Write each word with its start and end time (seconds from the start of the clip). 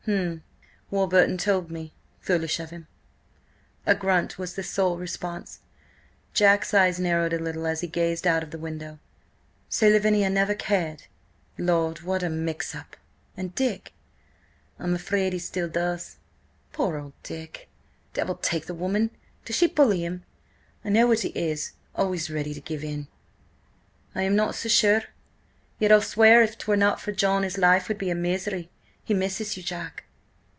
"M'm. 0.07 0.41
Warburton 0.89 1.37
told 1.37 1.69
me. 1.69 1.93
Foolish 2.21 2.59
of 2.59 2.71
him." 2.71 2.87
A 3.85 3.93
grunt 3.93 4.39
was 4.39 4.55
the 4.55 4.63
sole 4.63 4.97
response. 4.97 5.59
Jack's 6.33 6.73
eyes 6.73 6.99
narrowed 6.99 7.33
a 7.33 7.37
little 7.39 7.67
as 7.67 7.81
he 7.81 7.87
gazed 7.87 8.25
out 8.25 8.41
of 8.41 8.49
the 8.49 8.57
window. 8.57 8.97
"So 9.69 9.89
Lavinia 9.89 10.31
never 10.31 10.55
cared? 10.55 11.03
Lord, 11.55 12.01
what 12.01 12.23
a 12.23 12.29
mix 12.31 12.73
up! 12.73 12.97
And 13.37 13.53
Dick?" 13.53 13.93
"I'm 14.79 14.95
afraid 14.95 15.33
he 15.33 15.39
still 15.39 15.69
does." 15.69 16.17
"Poor 16.73 16.97
old 16.97 17.13
Dick! 17.21 17.69
Devil 18.15 18.33
take 18.37 18.65
the 18.65 18.73
woman! 18.73 19.11
Does 19.45 19.55
she 19.55 19.67
bully 19.67 20.03
him? 20.03 20.23
I 20.83 20.89
know 20.89 21.05
what 21.05 21.19
he 21.19 21.29
is–always 21.39 22.31
ready 22.31 22.55
to 22.55 22.59
give 22.61 22.83
in." 22.83 23.07
"I 24.15 24.23
am 24.23 24.35
not 24.35 24.55
so 24.55 24.67
sure. 24.67 25.03
Yet 25.77 25.91
I'll 25.91 26.01
swear 26.01 26.41
if 26.41 26.57
'twere 26.57 26.75
not 26.75 26.99
for 26.99 27.11
John 27.11 27.43
his 27.43 27.59
life 27.59 27.87
would 27.87 27.99
be 27.99 28.09
a 28.09 28.15
misery. 28.15 28.71
He 29.03 29.15
misses 29.15 29.57
you, 29.57 29.63
Jack." 29.63 30.03